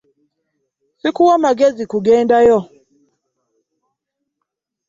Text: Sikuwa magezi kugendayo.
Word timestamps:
Sikuwa 1.01 1.35
magezi 1.43 1.83
kugendayo. 1.91 2.59